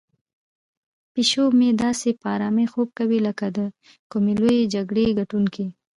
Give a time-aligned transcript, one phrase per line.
[1.13, 3.59] پیشو مې داسې په آرامۍ خوب کوي لکه د
[4.11, 5.65] کومې لویې جګړې ګټونکی.